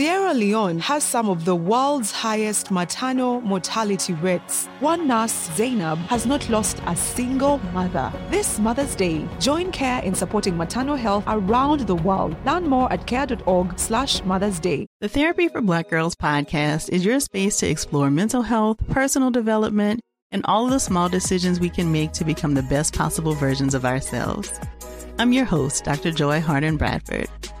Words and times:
Sierra 0.00 0.34
Leone 0.34 0.78
has 0.78 1.02
some 1.02 1.28
of 1.28 1.44
the 1.44 1.56
world's 1.56 2.12
highest 2.12 2.70
maternal 2.70 3.40
mortality 3.40 4.12
rates. 4.12 4.66
One 4.78 5.08
nurse, 5.08 5.50
Zainab, 5.56 5.98
has 6.08 6.26
not 6.26 6.48
lost 6.48 6.80
a 6.86 6.94
single 6.94 7.58
mother. 7.72 8.12
This 8.30 8.58
Mother's 8.58 8.94
Day, 8.94 9.26
join 9.40 9.72
CARE 9.72 10.02
in 10.02 10.14
supporting 10.14 10.56
maternal 10.56 10.96
health 10.96 11.24
around 11.26 11.80
the 11.80 11.96
world. 11.96 12.36
Learn 12.44 12.68
more 12.68 12.92
at 12.92 13.06
care.org 13.06 13.78
slash 13.78 14.22
Mother's 14.24 14.60
Day. 14.60 14.86
The 15.00 15.08
Therapy 15.08 15.48
for 15.48 15.60
Black 15.60 15.88
Girls 15.88 16.14
podcast 16.14 16.90
is 16.90 17.04
your 17.04 17.18
space 17.18 17.56
to 17.58 17.68
explore 17.68 18.10
mental 18.10 18.42
health, 18.42 18.78
personal 18.90 19.30
development, 19.30 20.00
and 20.30 20.42
all 20.44 20.66
of 20.66 20.70
the 20.70 20.78
small 20.78 21.08
decisions 21.08 21.58
we 21.58 21.70
can 21.70 21.90
make 21.90 22.12
to 22.12 22.24
become 22.24 22.54
the 22.54 22.62
best 22.62 22.94
possible 22.94 23.32
versions 23.32 23.74
of 23.74 23.84
ourselves. 23.84 24.52
I'm 25.18 25.32
your 25.32 25.46
host, 25.46 25.84
Dr. 25.84 26.12
Joy 26.12 26.40
Harden 26.40 26.76
Bradford 26.76 27.28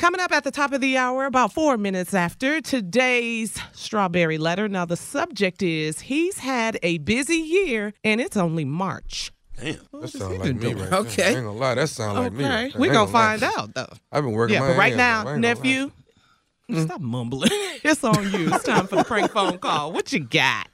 Coming 0.00 0.22
up 0.22 0.32
at 0.32 0.44
the 0.44 0.50
top 0.50 0.72
of 0.72 0.80
the 0.80 0.96
hour, 0.96 1.26
about 1.26 1.52
four 1.52 1.76
minutes 1.76 2.14
after 2.14 2.62
today's 2.62 3.60
strawberry 3.74 4.38
letter. 4.38 4.66
Now, 4.66 4.86
the 4.86 4.96
subject 4.96 5.62
is 5.62 6.00
he's 6.00 6.38
had 6.38 6.78
a 6.82 6.96
busy 6.98 7.36
year 7.36 7.92
and 8.02 8.18
it's 8.18 8.34
only 8.34 8.64
March. 8.64 9.30
Damn, 9.58 9.76
that 9.92 10.08
sounds 10.08 10.38
like 10.38 10.54
me 10.54 10.72
right 10.72 10.90
Okay. 10.90 11.22
I 11.22 11.26
ain't 11.28 11.36
gonna 11.44 11.52
lie, 11.52 11.74
that 11.74 11.90
sounds 11.90 12.18
like 12.18 12.32
me. 12.32 12.46
Okay, 12.46 12.72
We're 12.78 12.94
gonna 12.94 13.12
find 13.12 13.42
out 13.42 13.74
though. 13.74 13.92
I've 14.10 14.24
been 14.24 14.32
working 14.32 14.54
Yeah, 14.54 14.60
my 14.60 14.68
but 14.68 14.78
right 14.78 14.92
ass 14.94 14.96
off. 14.96 14.96
now, 14.96 15.16
I 15.16 15.18
ain't 15.18 15.26
gonna 15.26 15.38
nephew, 15.40 15.90
stop 16.86 17.00
mumbling. 17.02 17.50
it's 17.52 18.02
on 18.02 18.32
you. 18.32 18.54
It's 18.54 18.64
time 18.64 18.86
for 18.86 18.96
the 18.96 19.04
prank 19.04 19.30
phone 19.32 19.58
call. 19.58 19.92
What 19.92 20.14
you 20.14 20.20
got? 20.20 20.68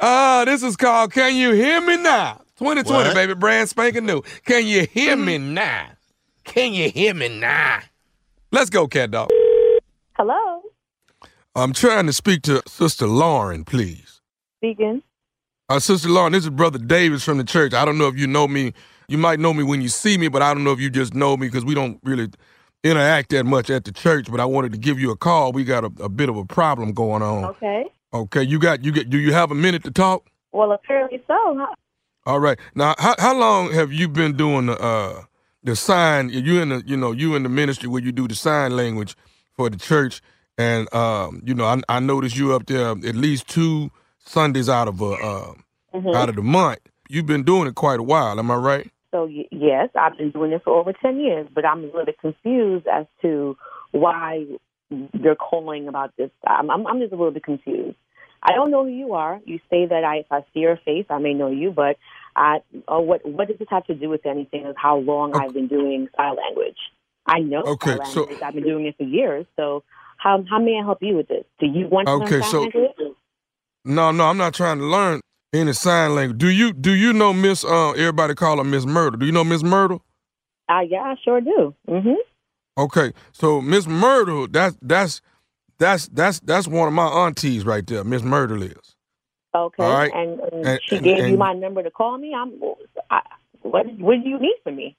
Ah, 0.00 0.42
this 0.44 0.64
is 0.64 0.76
called 0.76 1.12
Can 1.12 1.36
You 1.36 1.52
Hear 1.52 1.80
Me 1.80 1.96
Now? 1.96 2.40
2020, 2.58 2.90
What? 3.10 3.14
baby, 3.14 3.34
brand 3.34 3.68
spanking 3.68 4.04
new. 4.04 4.22
Can 4.44 4.66
you 4.66 4.84
hear 4.90 5.14
me 5.14 5.38
now? 5.38 5.90
Can 6.42 6.72
you 6.72 6.90
hear 6.90 7.14
me 7.14 7.28
now? 7.38 7.82
Let's 8.50 8.70
go, 8.70 8.88
cat 8.88 9.10
dog. 9.10 9.28
Hello, 10.16 10.62
I'm 11.54 11.72
trying 11.72 12.06
to 12.06 12.12
speak 12.12 12.42
to 12.42 12.62
Sister 12.66 13.06
Lauren, 13.06 13.64
please. 13.64 14.20
speaking. 14.58 15.02
Uh, 15.68 15.78
Sister 15.78 16.08
Lauren, 16.08 16.32
this 16.32 16.44
is 16.44 16.50
Brother 16.50 16.78
Davis 16.78 17.22
from 17.22 17.36
the 17.36 17.44
church. 17.44 17.74
I 17.74 17.84
don't 17.84 17.98
know 17.98 18.08
if 18.08 18.18
you 18.18 18.26
know 18.26 18.48
me. 18.48 18.72
You 19.06 19.18
might 19.18 19.38
know 19.38 19.52
me 19.52 19.62
when 19.64 19.82
you 19.82 19.88
see 19.90 20.16
me, 20.16 20.28
but 20.28 20.40
I 20.40 20.54
don't 20.54 20.64
know 20.64 20.72
if 20.72 20.80
you 20.80 20.88
just 20.88 21.14
know 21.14 21.36
me 21.36 21.46
because 21.46 21.64
we 21.64 21.74
don't 21.74 22.00
really 22.04 22.28
interact 22.82 23.30
that 23.30 23.44
much 23.44 23.68
at 23.68 23.84
the 23.84 23.92
church. 23.92 24.30
But 24.30 24.40
I 24.40 24.46
wanted 24.46 24.72
to 24.72 24.78
give 24.78 24.98
you 24.98 25.10
a 25.10 25.16
call. 25.16 25.52
We 25.52 25.64
got 25.64 25.84
a, 25.84 25.92
a 26.02 26.08
bit 26.08 26.30
of 26.30 26.36
a 26.38 26.44
problem 26.46 26.92
going 26.92 27.22
on. 27.22 27.44
Okay. 27.44 27.84
Okay, 28.14 28.42
you 28.42 28.58
got 28.58 28.82
you 28.82 28.92
get. 28.92 29.10
Do 29.10 29.18
you 29.18 29.34
have 29.34 29.50
a 29.50 29.54
minute 29.54 29.84
to 29.84 29.90
talk? 29.90 30.26
Well, 30.52 30.72
apparently 30.72 31.22
so. 31.26 31.36
Huh? 31.58 31.74
All 32.24 32.40
right. 32.40 32.58
Now, 32.74 32.94
how 32.98 33.14
how 33.18 33.38
long 33.38 33.72
have 33.72 33.92
you 33.92 34.08
been 34.08 34.36
doing 34.38 34.66
the 34.66 34.80
uh 34.80 35.24
the 35.68 35.76
sign? 35.76 36.30
You 36.30 36.60
in 36.60 36.68
the 36.70 36.82
you 36.86 36.96
know 36.96 37.12
you 37.12 37.36
in 37.36 37.42
the 37.44 37.48
ministry 37.48 37.88
where 37.88 38.02
you 38.02 38.12
do 38.12 38.26
the 38.28 38.34
sign 38.34 38.76
language 38.76 39.16
for 39.56 39.70
the 39.70 39.76
church, 39.76 40.20
and 40.56 40.92
um 40.94 41.42
you 41.44 41.54
know 41.54 41.64
I 41.64 41.80
I 41.88 42.00
noticed 42.00 42.36
you 42.36 42.54
up 42.54 42.66
there 42.66 42.90
at 42.90 43.14
least 43.14 43.48
two 43.48 43.90
Sundays 44.18 44.68
out 44.68 44.88
of 44.88 45.00
a 45.00 45.04
uh, 45.12 45.54
Mhm. 45.94 46.14
out 46.14 46.28
of 46.28 46.36
the 46.36 46.42
month. 46.42 46.80
You've 47.08 47.24
been 47.26 47.44
doing 47.44 47.66
it 47.66 47.74
quite 47.74 47.98
a 47.98 48.02
while. 48.02 48.38
Am 48.38 48.50
I 48.50 48.56
right? 48.56 48.90
So 49.10 49.24
y- 49.24 49.48
yes, 49.50 49.88
I've 49.98 50.18
been 50.18 50.30
doing 50.32 50.52
it 50.52 50.62
for 50.64 50.78
over 50.78 50.92
ten 50.92 51.18
years, 51.18 51.48
but 51.54 51.64
I'm 51.64 51.78
a 51.84 51.86
little 51.86 52.04
bit 52.04 52.18
confused 52.20 52.86
as 52.86 53.06
to 53.22 53.56
why 53.92 54.44
you're 54.90 55.34
calling 55.36 55.88
about 55.88 56.12
this. 56.18 56.30
I'm 56.46 56.70
I'm, 56.70 56.86
I'm 56.86 57.00
just 57.00 57.12
a 57.12 57.16
little 57.16 57.30
bit 57.32 57.44
confused. 57.44 57.96
I 58.42 58.52
don't 58.52 58.70
know 58.70 58.84
who 58.84 58.90
you 58.90 59.14
are. 59.14 59.40
You 59.46 59.58
say 59.70 59.86
that 59.86 60.04
I, 60.04 60.18
if 60.18 60.26
I 60.30 60.40
see 60.52 60.60
your 60.60 60.76
face, 60.84 61.06
I 61.10 61.18
may 61.18 61.34
know 61.34 61.50
you, 61.50 61.72
but 61.72 61.96
I, 62.38 62.58
uh, 62.86 63.00
what 63.00 63.26
what 63.26 63.48
does 63.48 63.58
this 63.58 63.68
have 63.70 63.84
to 63.86 63.94
do 63.94 64.08
with 64.08 64.24
anything? 64.26 64.64
Of 64.66 64.76
how 64.76 64.98
long 64.98 65.34
I've 65.34 65.52
been 65.52 65.66
doing 65.68 66.08
sign 66.16 66.36
language? 66.36 66.76
I 67.26 67.40
know 67.40 67.62
Okay, 67.62 67.96
sign 67.96 68.06
so- 68.06 68.20
language. 68.20 68.42
I've 68.42 68.54
been 68.54 68.64
doing 68.64 68.86
it 68.86 68.96
for 68.96 69.02
years. 69.04 69.46
So 69.56 69.82
how 70.18 70.44
how 70.48 70.58
may 70.58 70.78
I 70.80 70.84
help 70.84 70.98
you 71.02 71.16
with 71.16 71.28
this? 71.28 71.44
Do 71.60 71.66
you 71.66 71.88
want 71.88 72.06
to 72.06 72.14
learn 72.16 72.22
Okay, 72.28 72.40
sign 72.40 72.50
so- 72.50 72.60
language? 72.62 73.16
No, 73.84 74.10
no, 74.12 74.24
I'm 74.26 74.36
not 74.36 74.54
trying 74.54 74.78
to 74.78 74.84
learn 74.84 75.20
any 75.54 75.72
sign 75.72 76.14
language. 76.14 76.38
Do 76.38 76.48
you 76.48 76.72
do 76.72 76.92
you 76.92 77.12
know 77.12 77.32
Miss? 77.32 77.64
Uh, 77.64 77.90
everybody 77.92 78.34
call 78.34 78.58
her 78.58 78.64
Miss 78.64 78.86
Myrtle. 78.86 79.18
Do 79.18 79.26
you 79.26 79.32
know 79.32 79.44
Miss 79.44 79.62
Myrtle? 79.62 80.02
Uh, 80.68 80.80
yeah, 80.80 81.00
I 81.02 81.14
sure 81.24 81.40
do. 81.40 81.74
hmm 81.88 82.12
Okay, 82.78 83.12
so 83.32 83.60
Miss 83.60 83.86
Myrtle, 83.88 84.46
that's 84.46 84.76
that's 84.82 85.20
that's 85.78 86.06
that's 86.08 86.38
that's 86.40 86.68
one 86.68 86.86
of 86.88 86.94
my 86.94 87.06
aunties 87.06 87.64
right 87.64 87.84
there. 87.86 88.04
Miss 88.04 88.22
Myrtle 88.22 88.62
is. 88.62 88.94
Okay. 89.54 89.82
All 89.82 89.92
right. 89.98 90.12
And, 90.14 90.40
and, 90.40 90.66
And- 90.66 90.80
she 90.88 90.96
and- 90.96 91.04
gave 91.04 91.26
you 91.28 91.36
my 91.38 91.52
number 91.54 91.82
to 91.82 91.90
call 91.90 92.18
me. 92.18 92.34
I'm. 92.34 92.60
I, 93.10 93.22
what 93.62 93.86
What 93.98 94.22
do 94.22 94.28
you 94.28 94.38
need 94.38 94.56
from 94.64 94.76
me? 94.76 94.96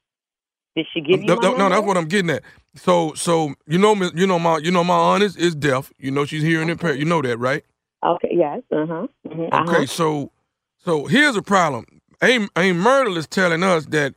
Did 0.75 0.87
she 0.93 1.01
give 1.01 1.21
you 1.21 1.27
No, 1.27 1.35
my 1.35 1.41
no, 1.43 1.51
no, 1.57 1.69
that's 1.69 1.85
what 1.87 1.97
I'm 1.97 2.07
getting 2.07 2.31
at. 2.31 2.43
So, 2.75 3.13
so 3.15 3.53
you 3.67 3.77
know, 3.77 3.95
you 4.15 4.27
know 4.27 4.39
my, 4.39 4.57
you 4.59 4.71
know 4.71 4.83
my 4.83 4.95
aunt 4.95 5.23
is, 5.23 5.35
is 5.37 5.55
deaf. 5.55 5.91
You 5.99 6.11
know 6.11 6.25
she's 6.25 6.43
hearing 6.43 6.69
impaired. 6.69 6.99
You 6.99 7.05
know 7.05 7.21
that, 7.21 7.37
right? 7.39 7.63
Okay. 8.05 8.29
Yes. 8.31 8.61
Uh 8.71 8.85
huh. 8.87 9.07
hmm 9.27 9.41
Okay, 9.41 9.49
Uh-huh. 9.51 9.85
so, 9.87 10.31
so 10.77 11.05
here's 11.07 11.35
a 11.35 11.41
problem. 11.41 11.85
Aim, 12.23 12.49
Aim 12.57 12.77
Myrtle 12.79 13.17
is 13.17 13.27
telling 13.27 13.63
us 13.63 13.85
that 13.87 14.13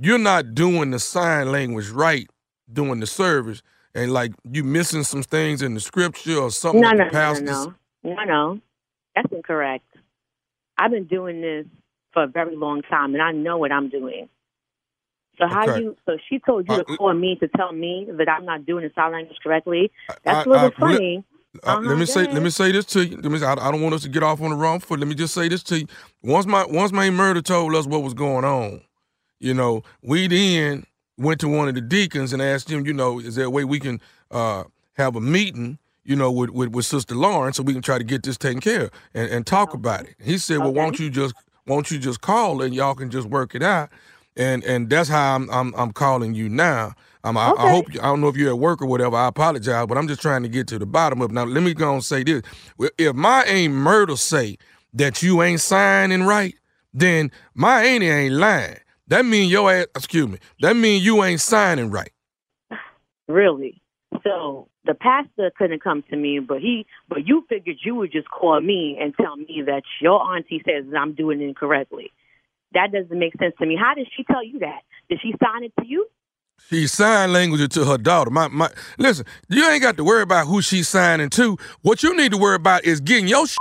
you're 0.00 0.18
not 0.18 0.54
doing 0.54 0.90
the 0.92 0.98
sign 0.98 1.52
language 1.52 1.90
right, 1.90 2.28
doing 2.72 3.00
the 3.00 3.06
service, 3.06 3.62
and 3.94 4.12
like 4.12 4.32
you 4.50 4.64
missing 4.64 5.04
some 5.04 5.22
things 5.22 5.62
in 5.62 5.74
the 5.74 5.80
scripture 5.80 6.38
or 6.38 6.50
something. 6.50 6.80
No, 6.80 6.90
that 6.96 7.12
no, 7.12 7.34
the 7.34 7.40
no, 7.40 7.40
no, 7.40 7.74
no, 8.04 8.14
no, 8.14 8.24
no. 8.24 8.60
That's 9.14 9.32
incorrect. 9.32 9.84
I've 10.78 10.90
been 10.90 11.06
doing 11.06 11.40
this 11.40 11.66
for 12.12 12.24
a 12.24 12.26
very 12.26 12.56
long 12.56 12.82
time, 12.82 13.14
and 13.14 13.22
I 13.22 13.32
know 13.32 13.58
what 13.58 13.72
I'm 13.72 13.88
doing. 13.88 14.28
So 15.38 15.46
how 15.46 15.66
Okay. 15.68 15.80
you? 15.80 15.96
So 16.06 16.18
she 16.28 16.38
told 16.38 16.68
you 16.68 16.76
to 16.76 16.84
Uh, 16.84 16.96
call 16.96 17.14
me 17.14 17.36
to 17.36 17.48
tell 17.48 17.72
me 17.72 18.06
that 18.12 18.28
I'm 18.28 18.44
not 18.44 18.66
doing 18.66 18.84
the 18.84 18.90
sign 18.94 19.12
language 19.12 19.38
correctly. 19.42 19.90
That's 20.24 20.26
I- 20.38 20.42
a 20.44 20.48
little 20.48 20.68
I- 20.68 20.80
funny. 20.80 21.24
Uh, 21.64 21.70
Uh-huh, 21.72 21.80
let 21.88 21.98
me 21.98 22.06
say, 22.06 22.28
let 22.28 22.42
me 22.44 22.50
say 22.50 22.70
this 22.70 22.84
to 22.86 23.04
you. 23.04 23.16
Let 23.16 23.32
me 23.32 23.38
say, 23.40 23.44
I, 23.46 23.54
I 23.54 23.72
don't 23.72 23.82
want 23.82 23.92
us 23.92 24.02
to 24.02 24.08
get 24.08 24.22
off 24.22 24.40
on 24.40 24.50
the 24.50 24.56
wrong 24.56 24.78
foot. 24.78 25.00
Let 25.00 25.08
me 25.08 25.16
just 25.16 25.34
say 25.34 25.48
this 25.48 25.64
to 25.64 25.80
you. 25.80 25.86
Once 26.22 26.46
my 26.46 26.64
once 26.66 26.92
my 26.92 27.10
Myrtle 27.10 27.42
told 27.42 27.74
us 27.74 27.86
what 27.86 28.04
was 28.04 28.14
going 28.14 28.44
on, 28.44 28.82
you 29.40 29.52
know, 29.52 29.82
we 30.00 30.28
then 30.28 30.86
went 31.18 31.40
to 31.40 31.48
one 31.48 31.68
of 31.68 31.74
the 31.74 31.80
deacons 31.80 32.32
and 32.32 32.40
asked 32.40 32.70
him, 32.70 32.86
you 32.86 32.92
know, 32.92 33.18
is 33.18 33.34
there 33.34 33.46
a 33.46 33.50
way 33.50 33.64
we 33.64 33.80
can 33.80 34.00
uh, 34.30 34.62
have 34.92 35.16
a 35.16 35.20
meeting, 35.20 35.79
you 36.04 36.16
know, 36.16 36.30
with, 36.30 36.50
with, 36.50 36.70
with 36.70 36.84
Sister 36.84 37.14
Lauren 37.14 37.52
so 37.52 37.62
we 37.62 37.72
can 37.72 37.82
try 37.82 37.98
to 37.98 38.04
get 38.04 38.22
this 38.22 38.36
taken 38.36 38.60
care 38.60 38.84
of 38.84 38.90
and, 39.14 39.30
and 39.30 39.46
talk 39.46 39.74
about 39.74 40.02
it. 40.02 40.14
He 40.22 40.38
said, 40.38 40.58
well, 40.58 40.72
won't 40.72 40.98
you 40.98 41.10
just 41.10 41.34
won't 41.66 41.90
you 41.90 41.98
just 41.98 42.20
call 42.20 42.62
and 42.62 42.74
y'all 42.74 42.94
can 42.94 43.10
just 43.10 43.28
work 43.28 43.54
it 43.54 43.62
out? 43.62 43.90
And 44.36 44.64
and 44.64 44.88
that's 44.88 45.08
how 45.08 45.36
I'm 45.36 45.50
I'm, 45.50 45.74
I'm 45.76 45.92
calling 45.92 46.34
you 46.34 46.48
now. 46.48 46.94
Um, 47.22 47.36
I, 47.36 47.50
Okay. 47.50 47.62
I 47.62 47.70
hope 47.70 47.86
I 47.90 48.06
don't 48.06 48.20
know 48.20 48.28
if 48.28 48.36
you're 48.36 48.50
at 48.50 48.58
work 48.58 48.80
or 48.80 48.86
whatever. 48.86 49.16
I 49.16 49.28
apologize, 49.28 49.86
but 49.86 49.98
I'm 49.98 50.08
just 50.08 50.22
trying 50.22 50.42
to 50.42 50.48
get 50.48 50.66
to 50.68 50.78
the 50.78 50.86
bottom 50.86 51.20
of 51.20 51.30
it. 51.30 51.34
Now, 51.34 51.44
let 51.44 51.62
me 51.62 51.74
go 51.74 51.92
and 51.92 52.04
say 52.04 52.22
this: 52.22 52.42
if 52.96 53.14
my 53.14 53.44
ain't 53.44 53.74
Myrtle 53.74 54.16
say 54.16 54.56
that 54.94 55.22
you 55.22 55.42
ain't 55.42 55.60
signing 55.60 56.22
right, 56.22 56.54
then 56.94 57.30
my 57.54 57.84
auntie 57.84 58.08
ain't 58.08 58.34
lying. 58.34 58.78
That 59.08 59.26
mean 59.26 59.50
your 59.50 59.70
ass. 59.70 59.86
Excuse 59.94 60.28
me. 60.28 60.38
That 60.60 60.76
mean 60.76 61.02
you 61.02 61.22
ain't 61.22 61.40
signing 61.40 61.90
right. 61.90 62.12
Really? 63.28 63.80
So 64.24 64.69
the 64.84 64.94
pastor 64.94 65.50
couldn't 65.56 65.82
come 65.82 66.02
to 66.10 66.16
me, 66.16 66.38
but 66.40 66.58
he, 66.60 66.86
but 67.08 67.26
you 67.26 67.44
figured 67.48 67.76
you 67.84 67.94
would 67.96 68.12
just 68.12 68.28
call 68.30 68.60
me 68.60 68.98
and 69.00 69.14
tell 69.14 69.36
me 69.36 69.62
that 69.66 69.82
your 70.00 70.22
auntie 70.22 70.62
says 70.64 70.84
I'm 70.96 71.14
doing 71.14 71.40
it 71.40 71.44
incorrectly. 71.44 72.10
That 72.72 72.92
doesn't 72.92 73.18
make 73.18 73.34
sense 73.38 73.54
to 73.58 73.66
me. 73.66 73.76
How 73.76 73.94
did 73.94 74.08
she 74.16 74.24
tell 74.24 74.44
you 74.44 74.60
that? 74.60 74.82
Did 75.08 75.20
she 75.22 75.34
sign 75.42 75.64
it 75.64 75.72
to 75.80 75.86
you? 75.86 76.06
She 76.68 76.86
sign 76.86 77.32
language 77.32 77.72
to 77.74 77.84
her 77.84 77.98
daughter. 77.98 78.30
My 78.30 78.48
my. 78.48 78.70
Listen, 78.98 79.26
you 79.48 79.66
ain't 79.68 79.82
got 79.82 79.96
to 79.96 80.04
worry 80.04 80.22
about 80.22 80.46
who 80.46 80.62
she's 80.62 80.88
signing 80.88 81.30
to. 81.30 81.56
What 81.82 82.02
you 82.02 82.16
need 82.16 82.32
to 82.32 82.38
worry 82.38 82.56
about 82.56 82.84
is 82.84 83.00
getting 83.00 83.26
your. 83.26 83.46
Sh- 83.46 83.56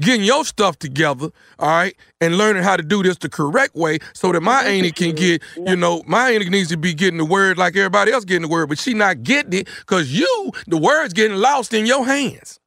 Getting 0.00 0.24
your 0.24 0.44
stuff 0.44 0.78
together, 0.78 1.30
all 1.58 1.68
right, 1.68 1.96
and 2.20 2.38
learning 2.38 2.62
how 2.62 2.76
to 2.76 2.82
do 2.82 3.02
this 3.02 3.16
the 3.18 3.28
correct 3.28 3.74
way, 3.74 3.98
so 4.12 4.32
that 4.32 4.40
my 4.40 4.64
auntie 4.64 4.92
can 4.92 5.12
mm-hmm. 5.12 5.62
get, 5.62 5.68
you 5.68 5.76
know, 5.76 6.02
my 6.06 6.30
auntie 6.30 6.48
needs 6.48 6.68
to 6.70 6.76
be 6.76 6.94
getting 6.94 7.18
the 7.18 7.24
word 7.24 7.58
like 7.58 7.76
everybody 7.76 8.12
else 8.12 8.24
getting 8.24 8.42
the 8.42 8.48
word, 8.48 8.68
but 8.68 8.78
she 8.78 8.94
not 8.94 9.22
getting 9.22 9.52
it 9.52 9.68
because 9.80 10.12
you, 10.12 10.50
the 10.66 10.76
word's 10.76 11.12
getting 11.12 11.36
lost 11.36 11.72
in 11.74 11.86
your 11.86 12.04
hands. 12.04 12.60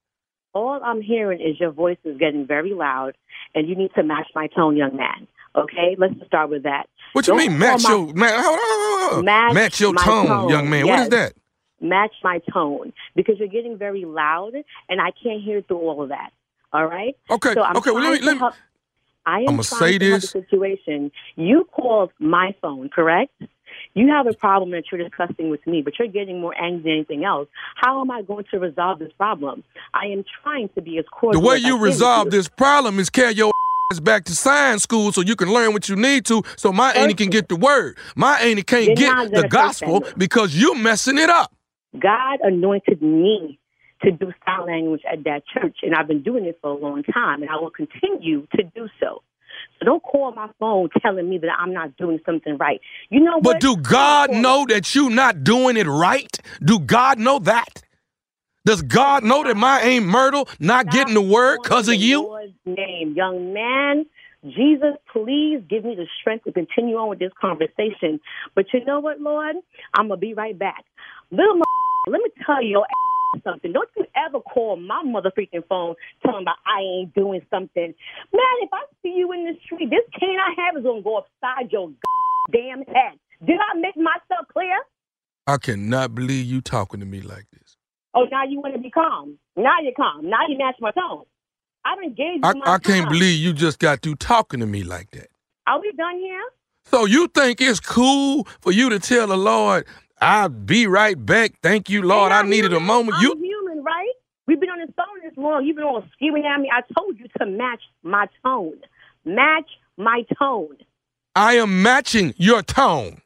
All 0.53 0.79
I'm 0.83 1.01
hearing 1.01 1.39
is 1.39 1.59
your 1.59 1.71
voice 1.71 1.97
is 2.03 2.17
getting 2.17 2.45
very 2.45 2.73
loud, 2.73 3.15
and 3.55 3.67
you 3.67 3.75
need 3.75 3.91
to 3.95 4.03
match 4.03 4.27
my 4.35 4.47
tone, 4.47 4.75
young 4.75 4.95
man. 4.95 5.27
Okay, 5.55 5.95
let's 5.97 6.13
just 6.13 6.27
start 6.27 6.49
with 6.49 6.63
that. 6.63 6.87
What 7.13 7.27
you 7.27 7.33
Don't 7.33 7.39
mean 7.39 7.57
match 7.57 7.83
my- 7.83 7.89
your 7.89 8.13
man? 8.13 8.43
Hold 8.43 8.59
on, 8.59 9.13
hold 9.13 9.27
on. 9.29 9.53
Match 9.55 9.81
your 9.81 9.93
tone, 9.95 10.27
tone, 10.27 10.49
young 10.49 10.69
man. 10.69 10.87
What 10.87 10.99
is 10.99 11.09
that? 11.09 11.33
match 11.81 12.13
my 12.23 12.39
tone 12.51 12.93
because 13.15 13.35
you're 13.39 13.47
getting 13.47 13.77
very 13.77 14.05
loud 14.05 14.53
and 14.87 15.01
I 15.01 15.11
can't 15.23 15.41
hear 15.41 15.61
through 15.61 15.77
all 15.77 16.03
of 16.03 16.09
that. 16.09 16.31
All 16.71 16.85
right. 16.85 17.15
Okay, 17.29 17.53
So 17.53 17.63
I'm 17.63 17.77
okay, 17.77 17.91
well, 17.91 18.03
let 18.03 18.13
me- 18.13 18.25
let 18.25 18.33
me- 18.33 18.39
help- 18.39 18.53
I 19.25 19.41
am 19.41 19.49
I'ma 19.49 19.63
trying 19.63 19.79
say 19.79 19.97
this. 19.97 20.29
situation. 20.31 21.11
You 21.35 21.65
called 21.71 22.11
my 22.19 22.55
phone, 22.61 22.89
correct? 22.89 23.31
You 23.93 24.09
have 24.09 24.27
a 24.27 24.33
problem 24.33 24.71
that 24.71 24.85
you're 24.91 25.03
discussing 25.03 25.49
with 25.49 25.65
me, 25.67 25.81
but 25.81 25.97
you're 25.99 26.07
getting 26.07 26.39
more 26.41 26.55
angry 26.59 26.83
than 26.83 26.91
anything 26.93 27.25
else. 27.25 27.47
How 27.75 28.01
am 28.01 28.11
I 28.11 28.21
going 28.21 28.45
to 28.51 28.59
resolve 28.59 28.99
this 28.99 29.11
problem? 29.13 29.63
I 29.93 30.07
am 30.07 30.23
trying 30.43 30.69
to 30.69 30.81
be 30.81 30.97
as 30.97 31.05
cordial. 31.11 31.41
The 31.41 31.47
way 31.47 31.57
you 31.57 31.77
resolve 31.77 32.29
this 32.29 32.47
problem 32.47 32.99
is 32.99 33.09
carry 33.09 33.33
your 33.33 33.51
ass 33.91 33.99
back 33.99 34.25
to 34.25 34.35
science 34.35 34.83
school 34.83 35.11
so 35.11 35.21
you 35.21 35.35
can 35.35 35.51
learn 35.51 35.73
what 35.73 35.89
you 35.89 35.95
need 35.95 36.25
to 36.25 36.43
so 36.55 36.71
my 36.71 36.91
auntie 36.93 37.13
can 37.13 37.29
get 37.29 37.49
the 37.49 37.55
word. 37.55 37.97
My 38.15 38.39
auntie 38.39 38.63
can't 38.63 38.85
You're 38.85 38.95
get 38.95 39.33
the 39.33 39.47
gospel 39.47 40.03
because 40.17 40.59
you're 40.59 40.75
messing 40.77 41.17
it 41.17 41.29
up. 41.29 41.53
God 41.97 42.39
anointed 42.41 43.01
me 43.01 43.58
to 44.03 44.11
do 44.11 44.31
sign 44.45 44.65
language 44.67 45.01
at 45.11 45.23
that 45.25 45.43
church, 45.53 45.77
and 45.83 45.95
I've 45.95 46.07
been 46.07 46.23
doing 46.23 46.45
it 46.45 46.59
for 46.61 46.71
a 46.71 46.77
long 46.77 47.03
time, 47.03 47.41
and 47.41 47.51
I 47.51 47.55
will 47.57 47.71
continue 47.71 48.47
to 48.55 48.63
do 48.75 48.87
so. 48.99 49.23
So 49.79 49.85
don't 49.85 50.03
call 50.03 50.31
my 50.33 50.49
phone 50.59 50.89
telling 51.01 51.29
me 51.29 51.37
that 51.39 51.49
I'm 51.57 51.73
not 51.73 51.97
doing 51.97 52.19
something 52.25 52.57
right. 52.57 52.79
You 53.09 53.21
know 53.21 53.39
But 53.41 53.53
what? 53.53 53.61
do 53.61 53.77
God 53.77 54.31
know 54.31 54.65
that 54.67 54.93
you're 54.95 55.09
not 55.09 55.43
doing 55.43 55.77
it 55.77 55.87
right? 55.87 56.37
Do 56.63 56.79
God 56.79 57.19
know 57.19 57.39
that? 57.39 57.81
Does 58.65 58.81
God 58.83 59.23
know 59.23 59.43
that 59.43 59.57
my 59.57 59.81
ain't 59.81 60.05
Myrtle 60.05 60.47
not 60.59 60.89
getting 60.89 61.13
the 61.15 61.21
word 61.21 61.63
because 61.63 61.87
of 61.87 61.95
you? 61.95 62.23
Lord's 62.23 62.53
name, 62.65 63.13
young 63.15 63.53
man. 63.53 64.05
Jesus, 64.43 64.95
please 65.11 65.61
give 65.69 65.83
me 65.83 65.95
the 65.95 66.07
strength 66.21 66.45
to 66.45 66.51
continue 66.51 66.95
on 66.97 67.09
with 67.09 67.19
this 67.19 67.31
conversation. 67.41 68.19
But 68.55 68.65
you 68.73 68.85
know 68.85 68.99
what, 68.99 69.19
Lord? 69.19 69.55
I'm 69.93 70.07
gonna 70.07 70.17
be 70.17 70.33
right 70.33 70.57
back. 70.57 70.85
Little, 71.31 71.55
m- 71.55 71.63
let 72.07 72.21
me 72.21 72.29
tell 72.45 72.63
your 72.63 72.85
ass 72.85 73.08
something. 73.43 73.71
Don't 73.71 73.89
you 73.97 74.05
ever 74.15 74.39
call 74.39 74.75
my 74.75 75.03
mother 75.03 75.31
freaking 75.37 75.65
phone 75.67 75.95
telling 76.25 76.45
me 76.45 76.51
I 76.65 76.81
ain't 76.81 77.13
doing 77.13 77.41
something. 77.49 77.93
Man, 78.33 78.55
if 78.61 78.69
I 78.73 78.83
see 79.01 79.13
you 79.15 79.31
in 79.33 79.45
the 79.45 79.53
street, 79.63 79.89
this 79.89 80.05
cane 80.19 80.37
I 80.39 80.61
have 80.65 80.77
is 80.77 80.83
gonna 80.83 81.01
go 81.01 81.17
upside 81.17 81.71
your 81.71 81.91
damn 82.51 82.79
head. 82.79 83.19
Did 83.45 83.57
I 83.57 83.77
make 83.79 83.95
myself 83.95 84.47
clear? 84.51 84.77
I 85.47 85.57
cannot 85.57 86.13
believe 86.13 86.45
you 86.45 86.61
talking 86.61 86.99
to 86.99 87.05
me 87.05 87.21
like 87.21 87.45
this. 87.51 87.77
Oh, 88.13 88.25
now 88.31 88.43
you 88.43 88.59
want 88.59 88.75
to 88.75 88.81
be 88.81 88.89
calm. 88.89 89.37
Now 89.55 89.77
you're 89.81 89.93
calm. 89.93 90.29
Now 90.29 90.47
you 90.47 90.57
match 90.57 90.75
my 90.79 90.91
tone. 90.91 91.23
I 91.85 91.95
done 91.95 92.13
gave 92.13 92.35
you 92.35 92.41
I, 92.43 92.53
my 92.53 92.73
I 92.73 92.77
can't 92.79 93.09
believe 93.09 93.39
you 93.39 93.53
just 93.53 93.79
got 93.79 94.01
through 94.01 94.15
talking 94.15 94.59
to 94.59 94.65
me 94.65 94.83
like 94.83 95.11
that. 95.11 95.27
Are 95.67 95.79
we 95.79 95.91
done 95.93 96.17
here? 96.17 96.41
So 96.85 97.05
you 97.05 97.27
think 97.27 97.61
it's 97.61 97.79
cool 97.79 98.47
for 98.61 98.71
you 98.71 98.89
to 98.89 98.99
tell 98.99 99.27
the 99.27 99.37
Lord, 99.37 99.85
I'll 100.21 100.49
be 100.49 100.87
right 100.87 101.23
back. 101.23 101.53
Thank 101.61 101.89
you, 101.89 102.01
Lord. 102.01 102.31
I 102.31 102.41
needed 102.41 102.73
a 102.73 102.79
moment. 102.79 103.17
I'm 103.17 103.23
You 103.23 103.35
human, 103.37 103.83
right? 103.83 104.11
We've 104.47 104.59
been 104.59 104.69
on 104.69 104.79
this 104.79 104.89
phone 104.95 105.05
this 105.23 105.37
long. 105.37 105.65
You've 105.65 105.75
been 105.75 105.85
all 105.85 106.03
screaming 106.13 106.45
at 106.45 106.59
me. 106.59 106.69
I 106.75 106.81
told 106.97 107.17
you 107.19 107.27
to 107.39 107.45
match 107.45 107.81
my 108.03 108.27
tone. 108.43 108.79
Match 109.25 109.69
my 109.97 110.23
tone. 110.39 110.77
I 111.35 111.53
am 111.53 111.81
matching 111.83 112.33
your 112.37 112.61
tone. 112.63 113.21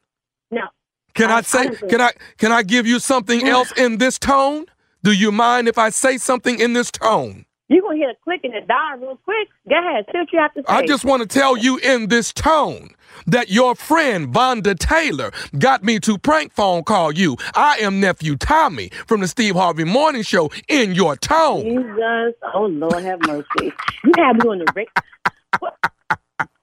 No. 0.50 0.62
Can 1.14 1.30
I, 1.30 1.36
I- 1.38 1.40
say 1.42 1.68
I 1.68 1.74
can 1.88 2.00
I 2.00 2.10
can 2.38 2.52
I 2.52 2.62
give 2.62 2.86
you 2.86 2.98
something 2.98 3.48
else 3.48 3.72
in 3.76 3.98
this 3.98 4.18
tone? 4.18 4.66
Do 5.02 5.12
you 5.12 5.32
mind 5.32 5.68
if 5.68 5.78
I 5.78 5.90
say 5.90 6.18
something 6.18 6.58
in 6.60 6.72
this 6.72 6.90
tone? 6.90 7.44
You're 7.74 7.82
going 7.82 7.98
to 7.98 8.02
hear 8.04 8.10
a 8.10 8.14
click 8.22 8.42
and 8.44 8.54
it 8.54 8.68
die 8.68 8.94
real 9.00 9.18
quick. 9.24 9.48
Go 9.68 9.76
ahead. 9.76 10.04
Say 10.12 10.20
what 10.20 10.32
you 10.32 10.38
have 10.38 10.54
to 10.54 10.60
say. 10.60 10.66
I 10.68 10.86
just 10.86 11.04
want 11.04 11.22
to 11.22 11.28
tell 11.28 11.56
you 11.56 11.78
in 11.78 12.06
this 12.06 12.32
tone 12.32 12.90
that 13.26 13.48
your 13.48 13.74
friend 13.74 14.32
Vonda 14.32 14.78
Taylor 14.78 15.32
got 15.58 15.82
me 15.82 15.98
to 15.98 16.16
prank 16.16 16.52
phone 16.52 16.84
call 16.84 17.10
you. 17.10 17.36
I 17.56 17.78
am 17.78 17.98
nephew 17.98 18.36
Tommy 18.36 18.90
from 19.08 19.22
the 19.22 19.26
Steve 19.26 19.56
Harvey 19.56 19.82
Morning 19.82 20.22
Show 20.22 20.52
in 20.68 20.94
your 20.94 21.16
tone. 21.16 21.64
Jesus. 21.64 22.34
Oh, 22.54 22.66
Lord 22.66 23.02
have 23.02 23.18
mercy. 23.26 23.72
You 24.04 24.12
have 24.18 24.36
me 24.36 24.50
on 24.50 24.58
the. 24.58 24.86
What? 25.58 25.76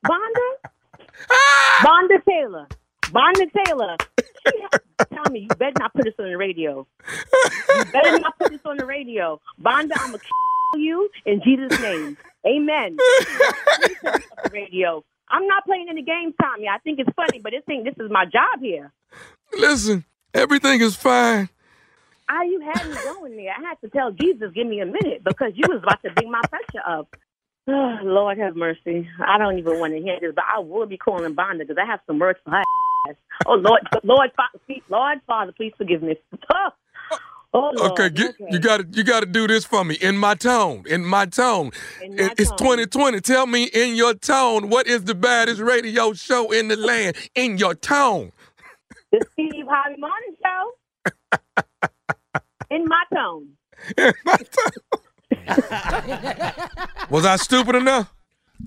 Vonda? 0.08 0.70
Ah! 1.30 1.86
Vonda 1.86 2.24
Taylor. 2.26 2.68
Vonda 3.02 3.66
Taylor. 3.66 3.98
Tell 5.14 5.32
me, 5.32 5.42
you 5.42 5.48
better 5.48 5.74
not 5.80 5.94
put 5.94 6.06
this 6.06 6.14
on 6.20 6.26
the 6.26 6.38
radio. 6.38 6.88
You 7.76 7.86
better 7.86 8.20
not 8.20 8.38
put 8.38 8.52
this 8.52 8.62
on 8.66 8.78
the 8.78 8.86
radio. 8.86 9.40
Vonda, 9.62 9.92
I'm 9.98 10.12
going 10.12 10.20
to 10.20 10.26
kill 10.74 10.82
you 10.82 11.10
in 11.26 11.42
Jesus' 11.44 11.80
name. 11.80 12.18
Amen. 12.46 12.98
Please 12.98 13.96
put 14.04 14.14
this 14.14 14.26
on 14.38 14.44
the 14.44 14.50
radio. 14.54 15.04
I'm 15.30 15.48
not 15.48 15.66
playing 15.66 15.88
any 15.90 16.02
games, 16.02 16.34
Tommy. 16.42 16.68
I 16.68 16.78
think 16.80 17.00
it's 17.00 17.10
funny, 17.16 17.40
but 17.40 17.52
this 17.52 17.64
thing, 17.66 17.84
this 17.84 17.96
is 18.04 18.12
my 18.12 18.26
job 18.26 18.60
here. 18.60 18.92
Listen, 19.58 20.06
everything 20.34 20.82
is 20.82 20.96
fine. 20.96 21.50
I 22.28 22.44
you 22.46 22.62
had 22.62 22.88
me 22.88 22.96
going 23.04 23.36
there. 23.36 23.54
I 23.58 23.62
had 23.62 23.82
to 23.82 23.90
tell 23.90 24.12
Jesus, 24.12 24.52
give 24.54 24.68
me 24.68 24.80
a 24.80 24.86
minute 24.86 25.24
because 25.24 25.52
you 25.56 25.66
was 25.68 25.82
about 25.84 26.02
to 26.04 26.12
bring 26.12 26.32
my 26.32 26.42
pressure 26.50 26.86
up. 26.88 27.16
Oh, 27.68 27.98
Lord 28.04 28.38
have 28.38 28.56
mercy. 28.56 29.08
I 29.26 29.38
don't 29.38 29.58
even 29.60 29.80
want 29.80 29.94
to 29.94 30.02
hear 30.02 30.18
this, 30.20 30.34
but 30.34 30.46
I 30.54 30.60
will 30.60 30.86
be 30.86 30.98
calling 30.98 31.36
Vonda 31.36 31.60
because 31.60 31.78
I 31.82 31.86
have 31.86 32.00
some 32.08 32.20
words 32.20 32.40
for 32.44 32.52
her. 32.52 32.64
Ass. 33.10 33.16
Oh 33.46 33.56
Lord, 33.56 33.82
Lord, 34.04 34.32
Father, 34.36 34.60
please, 34.66 34.84
Lord, 34.90 35.20
Father, 35.28 35.52
please 35.52 35.74
forgive 35.78 36.02
me. 36.04 36.16
Oh, 37.54 37.92
Okay, 37.92 38.10
get, 38.10 38.36
you 38.50 38.60
got 38.60 38.78
to 38.78 38.88
you 38.92 39.04
got 39.04 39.20
to 39.20 39.26
do 39.26 39.46
this 39.46 39.66
for 39.66 39.84
me 39.84 39.96
in 39.96 40.18
my 40.18 40.36
tone. 40.36 40.86
In 40.88 41.04
my 41.04 41.26
tone. 41.26 41.72
In 42.02 42.16
my 42.16 42.34
it's 42.38 42.50
tone. 42.50 42.58
2020. 42.58 43.20
Tell 43.20 43.46
me 43.46 43.66
in 43.66 43.96
your 43.96 44.14
tone 44.14 44.70
what 44.70 44.88
is 44.88 45.04
the 45.04 45.16
baddest 45.16 45.60
radio 45.60 46.14
show 46.14 46.52
in 46.52 46.70
the 46.70 46.78
land 46.78 47.18
in 47.36 47.58
your 47.58 47.76
tone. 47.76 48.32
The 49.12 49.26
Steve 49.34 49.66
Harvey 49.68 50.00
Morning 50.00 50.36
Show. 50.42 50.72
In 52.70 52.86
my 52.88 53.04
tone. 53.14 53.50
Was 57.10 57.26
I 57.26 57.36
stupid 57.36 57.76
enough? 57.76 58.14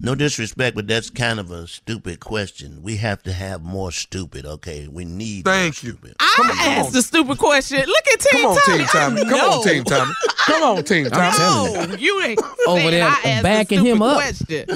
No 0.01 0.15
disrespect, 0.15 0.77
but 0.77 0.87
that's 0.87 1.09
kind 1.09 1.41
of 1.41 1.51
a 1.51 1.67
stupid 1.67 2.21
question. 2.21 2.83
We 2.83 2.97
have 2.97 3.23
to 3.23 3.33
have 3.33 3.63
more 3.63 3.91
stupid, 3.91 4.45
okay? 4.45 4.87
We 4.87 5.05
need 5.05 5.45
Thank 5.45 5.83
you. 5.83 5.99
I 6.21 6.77
asked 6.79 6.93
the 6.93 7.03
stupid 7.03 7.39
question. 7.39 7.79
Look 7.79 8.07
at 8.13 8.21
Team 8.21 8.43
Come 8.43 8.51
on, 8.51 8.59
Tommy. 8.65 8.79
Team 8.79 8.87
Tommy. 8.87 9.21
I 9.21 9.25
Come 9.25 9.41
on, 9.41 9.51
know. 9.51 9.63
Team 9.63 9.85
Tommy. 9.85 10.13
Come 10.47 10.63
on, 10.63 10.85
Team 10.85 11.07
Tommy. 11.11 11.39
No, 11.89 11.97
you 11.97 12.23
ain't 12.23 12.41
Over 12.67 12.91
there 12.91 13.05
I 13.07 13.21
asked 13.25 13.43
backing 13.43 13.83
the 13.83 13.91
him 13.91 14.03
up. 14.03 14.17
Question. 14.17 14.67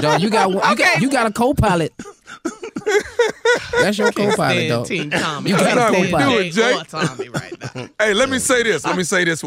Dog, 0.00 0.20
you 0.22 0.30
got 0.30 0.50
you 0.50 0.60
got 0.76 1.02
you 1.02 1.10
got 1.10 1.26
a 1.26 1.32
co-pilot. 1.32 1.92
That's 3.80 3.98
your 3.98 4.12
Can't 4.12 4.30
co-pilot, 4.30 4.68
though. 4.68 4.84
Team 4.84 5.10
Tommy. 5.10 5.50
You 5.50 5.56
I 5.56 5.58
can't 5.60 5.78
can't 5.78 5.94
do 6.02 6.08
stand 6.08 6.32
it, 6.32 6.42
Jay 6.42 6.50
Jay. 6.50 6.74
or 6.78 6.84
Tommy 6.84 7.28
right 7.28 7.52
now. 7.74 7.88
Hey, 8.00 8.14
let 8.14 8.28
me 8.28 8.38
say 8.38 8.62
this. 8.62 8.84
Let 8.84 8.96
me 8.96 9.02
say 9.02 9.24
this. 9.24 9.42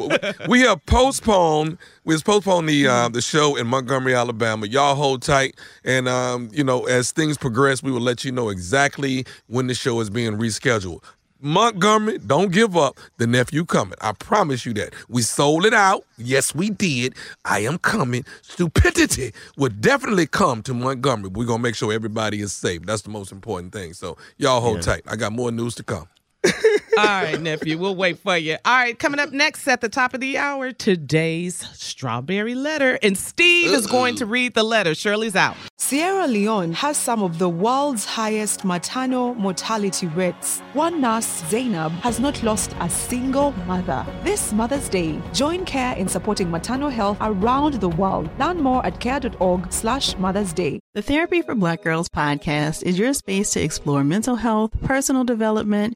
We 0.48 0.62
have 0.62 0.86
postponed. 0.86 1.78
We 2.04 2.16
have 2.16 2.24
postponed 2.24 2.68
the 2.68 2.88
uh, 2.88 3.10
the 3.10 3.22
show 3.22 3.56
in 3.56 3.68
Montgomery, 3.68 4.16
Alabama. 4.16 4.66
Y'all 4.68 4.96
hold 4.96 5.22
tight, 5.22 5.56
and 5.84 6.08
um, 6.08 6.50
you 6.52 6.64
know, 6.64 6.86
as 6.86 7.12
things 7.12 7.38
progress, 7.38 7.82
we 7.84 7.92
will 7.92 8.02
let 8.02 8.26
you 8.26 8.32
know 8.32 8.50
exactly 8.50 9.26
when 9.48 9.68
the 9.68 9.74
show 9.74 10.00
is 10.00 10.10
being 10.10 10.34
rescheduled. 10.34 11.04
Montgomery, 11.42 12.18
don't 12.18 12.52
give 12.52 12.76
up. 12.76 12.98
The 13.18 13.26
nephew 13.26 13.64
coming. 13.64 13.98
I 14.02 14.12
promise 14.12 14.66
you 14.66 14.74
that. 14.74 14.94
We 15.08 15.22
sold 15.22 15.66
it 15.66 15.74
out. 15.74 16.04
Yes, 16.18 16.54
we 16.54 16.70
did. 16.70 17.16
I 17.46 17.60
am 17.60 17.78
coming. 17.78 18.26
Stupidity 18.42 19.34
will 19.56 19.70
definitely 19.70 20.28
come 20.28 20.62
to 20.64 20.74
Montgomery. 20.74 21.30
We're 21.34 21.46
gonna 21.46 21.64
make 21.64 21.76
sure 21.76 21.94
everybody 21.94 22.42
is 22.42 22.52
safe. 22.52 22.86
That's 22.86 23.04
the 23.04 23.10
most 23.10 23.32
important 23.32 23.72
thing. 23.72 23.94
So 23.94 24.18
y'all 24.38 24.60
hold 24.60 24.82
tight. 24.82 25.04
I 25.08 25.16
got 25.16 25.32
more 25.32 25.50
news 25.50 25.76
to 25.76 25.84
come. 25.84 26.10
All 26.46 27.06
right, 27.06 27.40
nephew, 27.40 27.78
we'll 27.78 27.96
wait 27.96 28.20
for 28.20 28.38
you. 28.38 28.58
All 28.66 28.76
right, 28.78 28.98
coming 28.98 29.20
up 29.20 29.32
next 29.32 29.68
at 29.68 29.82
the 29.82 29.90
top 29.90 30.14
of 30.14 30.20
the 30.20 30.38
hour, 30.38 30.72
today's 30.72 31.56
strawberry 31.74 32.56
letter. 32.56 33.00
And 33.02 33.18
Steve 33.18 33.72
is 33.72 33.88
going 33.88 34.16
to 34.16 34.26
read 34.26 34.54
the 34.54 34.64
letter. 34.64 34.96
Shirley's 34.96 35.36
out. 35.36 35.56
Sierra 35.78 36.28
Leone 36.28 36.74
has 36.74 36.98
some 36.98 37.24
of 37.24 37.40
the 37.40 37.50
world's 37.50 38.06
highest 38.06 38.64
maternal 38.66 39.34
mortality 39.36 40.08
rates. 40.08 40.60
One 40.74 41.02
nurse, 41.02 41.44
Zainab, 41.50 41.92
has 42.04 42.20
not 42.20 42.44
lost 42.44 42.76
a 42.80 42.90
single 42.90 43.54
mother. 43.66 44.06
This 44.24 44.52
Mother's 44.52 44.90
Day, 44.90 45.20
join 45.34 45.66
CARE 45.66 45.96
in 45.98 46.08
supporting 46.08 46.52
maternal 46.52 46.90
health 46.90 47.18
around 47.22 47.76
the 47.76 47.90
world. 47.90 48.30
Learn 48.40 48.62
more 48.62 48.86
at 48.86 49.00
care.org 49.00 49.72
slash 49.72 50.18
Mother's 50.18 50.54
Day. 50.54 50.80
The 50.94 51.02
Therapy 51.02 51.42
for 51.42 51.56
Black 51.56 51.84
Girls 51.84 52.10
podcast 52.10 52.84
is 52.84 53.00
your 53.00 53.14
space 53.14 53.52
to 53.52 53.62
explore 53.62 54.04
mental 54.04 54.36
health, 54.36 54.72
personal 54.82 55.24
development, 55.24 55.96